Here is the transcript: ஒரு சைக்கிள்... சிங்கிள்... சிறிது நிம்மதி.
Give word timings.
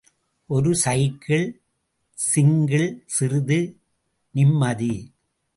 ஒரு 0.49 0.71
சைக்கிள்... 0.75 1.45
சிங்கிள்... 2.17 2.87
சிறிது 3.07 3.59
நிம்மதி. 4.35 4.93